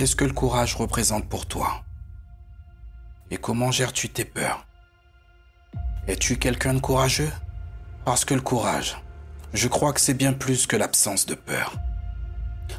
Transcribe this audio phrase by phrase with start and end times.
[0.00, 1.84] Qu'est-ce que le courage représente pour toi?
[3.30, 4.66] Et comment gères-tu tes peurs?
[6.06, 7.30] Es-tu quelqu'un de courageux?
[8.06, 8.96] Parce que le courage,
[9.52, 11.74] je crois que c'est bien plus que l'absence de peur.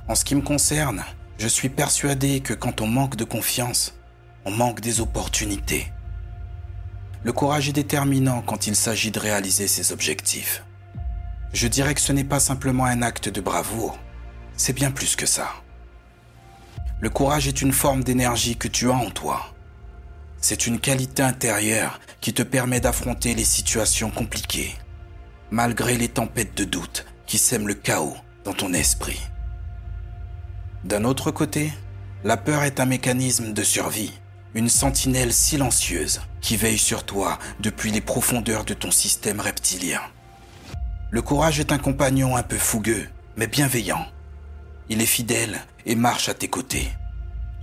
[0.07, 1.03] En ce qui me concerne,
[1.37, 3.93] je suis persuadé que quand on manque de confiance,
[4.45, 5.93] on manque des opportunités.
[7.23, 10.63] Le courage est déterminant quand il s'agit de réaliser ses objectifs.
[11.53, 13.99] Je dirais que ce n'est pas simplement un acte de bravoure,
[14.57, 15.51] c'est bien plus que ça.
[17.01, 19.55] Le courage est une forme d'énergie que tu as en toi.
[20.39, 24.75] C'est une qualité intérieure qui te permet d'affronter les situations compliquées,
[25.49, 29.19] malgré les tempêtes de doute qui sèment le chaos dans ton esprit.
[30.83, 31.73] D'un autre côté,
[32.23, 34.13] la peur est un mécanisme de survie,
[34.53, 40.01] une sentinelle silencieuse qui veille sur toi depuis les profondeurs de ton système reptilien.
[41.09, 44.05] Le courage est un compagnon un peu fougueux, mais bienveillant.
[44.91, 46.91] Il est fidèle et marche à tes côtés,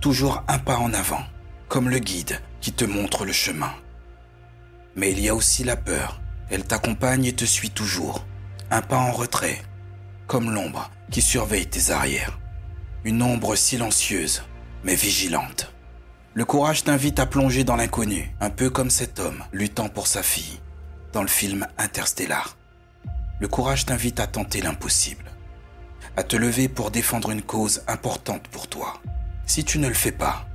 [0.01, 1.21] toujours un pas en avant,
[1.67, 3.71] comme le guide qui te montre le chemin.
[4.95, 6.19] Mais il y a aussi la peur,
[6.49, 8.25] elle t'accompagne et te suit toujours,
[8.71, 9.61] un pas en retrait,
[10.25, 12.39] comme l'ombre qui surveille tes arrières.
[13.03, 14.41] Une ombre silencieuse,
[14.83, 15.71] mais vigilante.
[16.33, 20.23] Le courage t'invite à plonger dans l'inconnu, un peu comme cet homme luttant pour sa
[20.23, 20.59] fille,
[21.13, 22.57] dans le film Interstellar.
[23.39, 25.28] Le courage t'invite à tenter l'impossible,
[26.17, 29.01] à te lever pour défendre une cause importante pour toi.
[29.45, 30.45] Si tu ne le fais pas,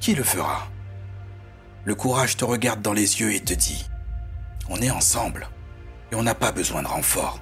[0.00, 0.68] qui le fera?
[1.84, 3.86] Le courage te regarde dans les yeux et te dit,
[4.68, 5.48] on est ensemble
[6.12, 7.40] et on n'a pas besoin de renfort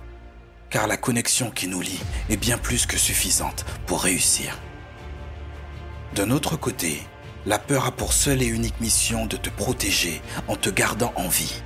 [0.70, 4.58] car la connexion qui nous lie est bien plus que suffisante pour réussir.
[6.14, 7.02] D'un autre côté,
[7.44, 11.28] la peur a pour seule et unique mission de te protéger en te gardant en
[11.28, 11.62] vie.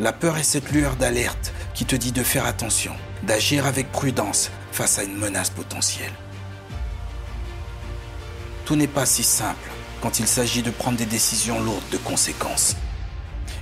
[0.00, 4.50] La peur est cette lueur d'alerte qui te dit de faire attention, d'agir avec prudence
[4.72, 6.12] face à une menace potentielle.
[8.64, 12.76] Tout n'est pas si simple quand il s'agit de prendre des décisions lourdes de conséquences.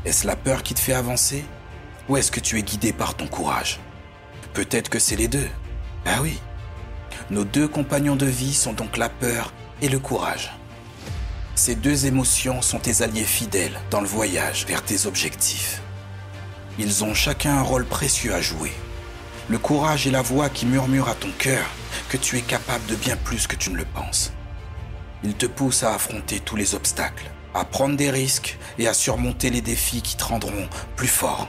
[0.04, 1.44] Est-ce la peur qui te fait avancer
[2.08, 3.80] ou est-ce que tu es guidé par ton courage?
[4.52, 5.48] Peut-être que c'est les deux.
[6.04, 6.38] Ah oui.
[7.30, 10.52] Nos deux compagnons de vie sont donc la peur et le courage.
[11.54, 15.80] Ces deux émotions sont tes alliés fidèles dans le voyage vers tes objectifs.
[16.78, 18.72] Ils ont chacun un rôle précieux à jouer.
[19.48, 21.66] Le courage est la voix qui murmure à ton cœur
[22.08, 24.32] que tu es capable de bien plus que tu ne le penses.
[25.22, 29.50] Il te pousse à affronter tous les obstacles, à prendre des risques et à surmonter
[29.50, 31.48] les défis qui te rendront plus fort,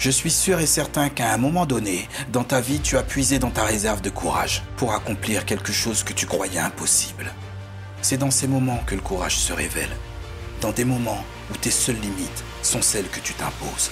[0.00, 3.38] je suis sûr et certain qu'à un moment donné, dans ta vie, tu as puisé
[3.38, 7.34] dans ta réserve de courage pour accomplir quelque chose que tu croyais impossible.
[8.00, 9.94] C'est dans ces moments que le courage se révèle,
[10.62, 11.22] dans des moments
[11.52, 13.90] où tes seules limites sont celles que tu t'imposes.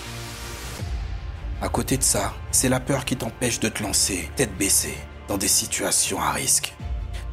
[1.60, 4.96] À côté de ça, c'est la peur qui t'empêche de te lancer, tête baissée,
[5.26, 6.74] dans des situations à risque.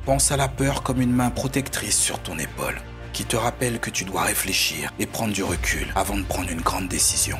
[0.03, 2.81] Pense à la peur comme une main protectrice sur ton épaule,
[3.13, 6.61] qui te rappelle que tu dois réfléchir et prendre du recul avant de prendre une
[6.61, 7.37] grande décision.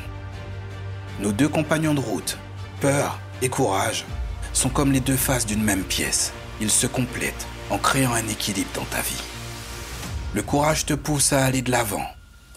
[1.20, 2.38] Nos deux compagnons de route,
[2.80, 4.04] peur et courage,
[4.52, 6.32] sont comme les deux faces d'une même pièce.
[6.60, 9.22] Ils se complètent en créant un équilibre dans ta vie.
[10.34, 12.06] Le courage te pousse à aller de l'avant,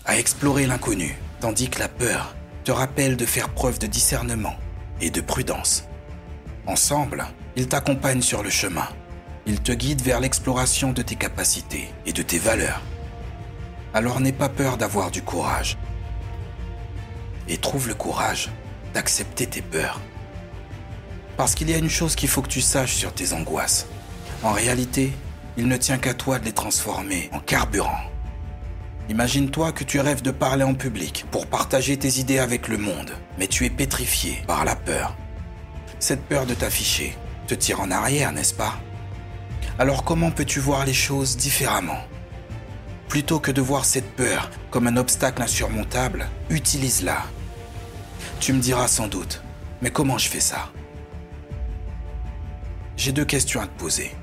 [0.06, 4.56] à explorer l'inconnu, tandis que la peur te rappelle de faire preuve de discernement
[5.02, 5.86] et de prudence.
[6.68, 7.25] Ensemble,
[7.56, 8.88] ils t'accompagnent sur le chemin.
[9.46, 12.81] Ils te guident vers l'exploration de tes capacités et de tes valeurs.
[13.94, 15.78] Alors n'aie pas peur d'avoir du courage
[17.47, 18.50] et trouve le courage
[18.94, 20.00] d'accepter tes peurs.
[21.38, 23.88] Parce qu'il y a une chose qu'il faut que tu saches sur tes angoisses.
[24.44, 25.14] En réalité,
[25.58, 28.09] il ne tient qu'à toi de les transformer en carburant.
[29.09, 33.12] Imagine-toi que tu rêves de parler en public pour partager tes idées avec le monde,
[33.40, 35.18] mais tu es pétrifié par la peur.
[35.97, 38.80] Cette peur de t'afficher te tire en arrière, n'est-ce pas?
[39.80, 42.03] Alors comment peux-tu voir les choses différemment?
[43.08, 47.24] Plutôt que de voir cette peur comme un obstacle insurmontable, utilise-la.
[48.40, 49.41] Tu me diras sans doute,
[49.81, 50.70] mais comment je fais ça?
[52.96, 54.16] J'ai deux questions à te poser.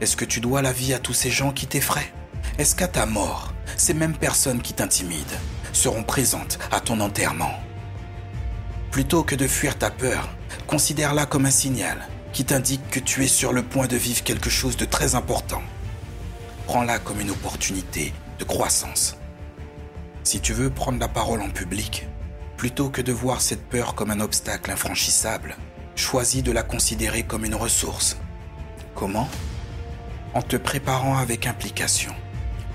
[0.00, 2.12] Est-ce que tu dois la vie à tous ces gens qui t'effraient?
[2.56, 5.38] Est-ce qu'à ta mort, ces mêmes personnes qui t'intimident
[5.72, 7.54] seront présentes à ton enterrement
[8.90, 10.28] Plutôt que de fuir ta peur,
[10.66, 14.50] considère-la comme un signal qui t'indique que tu es sur le point de vivre quelque
[14.50, 15.62] chose de très important.
[16.66, 19.16] Prends-la comme une opportunité de croissance.
[20.24, 22.06] Si tu veux prendre la parole en public,
[22.62, 25.56] Plutôt que de voir cette peur comme un obstacle infranchissable,
[25.96, 28.16] choisis de la considérer comme une ressource.
[28.94, 29.28] Comment?
[30.32, 32.14] En te préparant avec implication,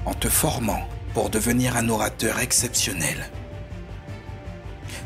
[0.07, 3.30] en te formant pour devenir un orateur exceptionnel.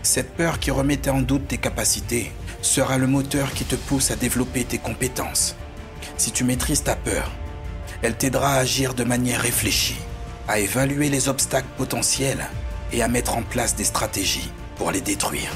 [0.03, 2.31] Cette peur qui remettait en doute tes capacités
[2.61, 5.55] sera le moteur qui te pousse à développer tes compétences.
[6.17, 7.31] Si tu maîtrises ta peur,
[8.03, 9.99] elle t'aidera à agir de manière réfléchie,
[10.47, 12.45] à évaluer les obstacles potentiels
[12.93, 15.51] et à mettre en place des stratégies pour les détruire.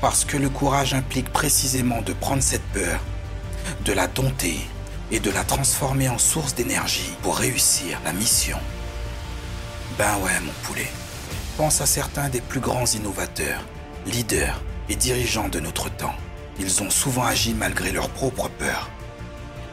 [0.00, 3.00] Parce que le courage implique précisément de prendre cette peur,
[3.84, 4.58] de la dompter
[5.10, 8.58] et de la transformer en source d'énergie pour réussir la mission.
[9.98, 10.88] Ben ouais, mon poulet.
[11.56, 13.64] Pense à certains des plus grands innovateurs,
[14.06, 16.14] leaders et dirigeants de notre temps.
[16.58, 18.90] Ils ont souvent agi malgré leurs propres peurs.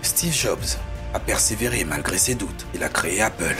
[0.02, 0.78] Steve Jobs
[1.14, 2.66] a persévéré malgré ses doutes.
[2.74, 3.56] Il a créé Apple.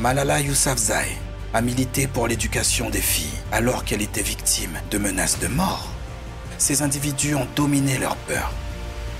[0.00, 1.16] Malala Yousafzai
[1.54, 5.88] a milité pour l'éducation des filles alors qu'elle était victime de menaces de mort.
[6.58, 8.52] Ces individus ont dominé leur peur.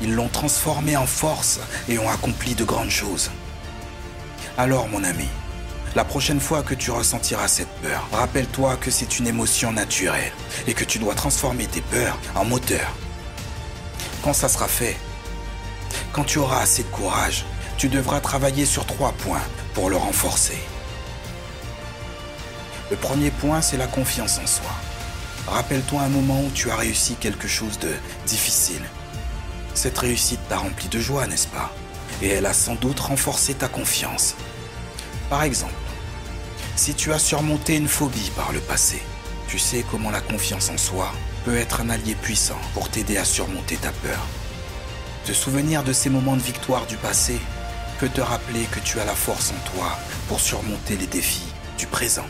[0.03, 3.31] Ils l'ont transformée en force et ont accompli de grandes choses.
[4.59, 5.29] Alors mon ami,
[5.95, 10.33] la prochaine fois que tu ressentiras cette peur, rappelle-toi que c'est une émotion naturelle
[10.67, 12.97] et que tu dois transformer tes peurs en moteur.
[14.25, 14.97] Quand ça sera fait,
[16.13, 17.45] quand tu auras assez de courage,
[17.77, 19.43] tu devras travailler sur trois points
[19.75, 20.59] pour le renforcer.
[22.91, 24.71] Le premier point, c'est la confiance en soi.
[25.47, 27.91] Rappelle-toi un moment où tu as réussi quelque chose de
[28.27, 28.83] difficile.
[29.75, 31.73] Cette réussite t'a rempli de joie, n'est-ce pas?
[32.21, 34.35] Et elle a sans doute renforcé ta confiance.
[35.31, 35.73] Par exemple,
[36.77, 39.03] si tu as surmonté une phobie par le passé,
[39.49, 41.13] tu sais comment la confiance en soi
[41.45, 44.21] peut être un allié puissant pour t'aider à surmonter ta peur.
[45.25, 47.39] Te souvenir de ces moments de victoire du passé
[47.99, 49.99] peut te rappeler que tu as la force en toi
[50.29, 52.27] pour surmonter les défis du présent.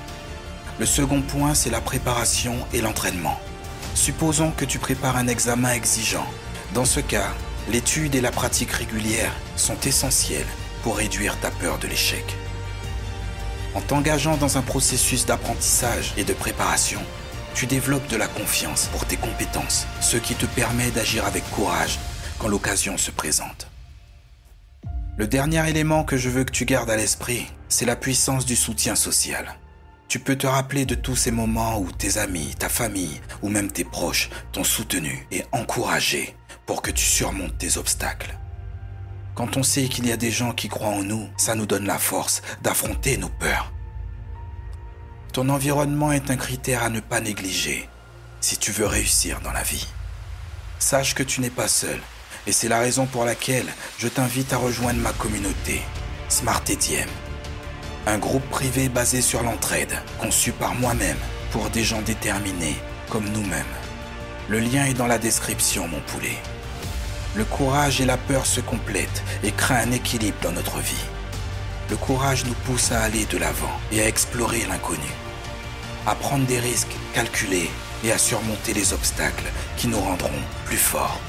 [0.79, 3.39] Le second point, c'est la préparation et l'entraînement.
[3.95, 6.27] Supposons que tu prépares un examen exigeant.
[6.75, 7.35] Dans ce cas,
[7.69, 10.47] l'étude et la pratique régulière sont essentielles
[10.83, 12.25] pour réduire ta peur de l'échec.
[13.75, 17.01] En t'engageant dans un processus d'apprentissage et de préparation,
[17.55, 21.99] tu développes de la confiance pour tes compétences, ce qui te permet d'agir avec courage
[22.39, 23.67] quand l'occasion se présente.
[25.19, 28.57] Le dernier élément que je veux que tu gardes à l'esprit, c'est la puissance du
[28.57, 29.59] soutien social.
[30.13, 33.73] Tu peux te rappeler de tous ces moments où tes amis, ta famille ou même
[33.73, 36.37] tes proches t'ont soutenu et encouragé
[36.67, 38.39] pour que tu surmontes tes obstacles.
[39.35, 41.87] Quand on sait qu'il y a des gens qui croient en nous, ça nous donne
[41.87, 43.73] la force d'affronter nos peurs.
[45.33, 47.89] Ton environnement est un critère à ne pas négliger
[48.43, 49.89] si tu veux réussir dans la vie.
[50.79, 51.99] Sache que tu n'es pas seul
[52.47, 55.81] et c'est la raison pour laquelle je t'invite à rejoindre ma communauté,
[56.29, 57.09] Smart EDM.
[58.05, 61.19] Un groupe privé basé sur l'entraide, conçu par moi-même
[61.53, 62.77] pour des gens déterminés
[63.09, 63.65] comme nous-mêmes.
[64.49, 66.37] Le lien est dans la description, mon poulet.
[67.37, 71.05] Le courage et la peur se complètent et créent un équilibre dans notre vie.
[71.91, 75.13] Le courage nous pousse à aller de l'avant et à explorer l'inconnu,
[76.05, 77.71] à prendre des risques calculés
[78.03, 81.21] et à surmonter les obstacles qui nous rendront plus forts.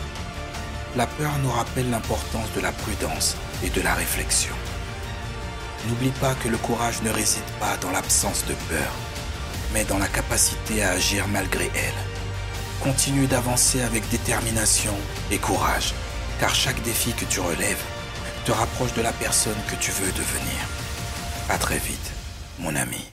[0.96, 4.56] La peur nous rappelle l'importance de la prudence et de la réflexion.
[5.88, 8.92] N'oublie pas que le courage ne réside pas dans l'absence de peur,
[9.74, 12.02] mais dans la capacité à agir malgré elle.
[12.82, 14.94] Continue d'avancer avec détermination
[15.32, 15.94] et courage,
[16.40, 17.84] car chaque défi que tu relèves
[18.46, 20.68] te rapproche de la personne que tu veux devenir.
[21.50, 22.12] À très vite,
[22.60, 23.13] mon ami.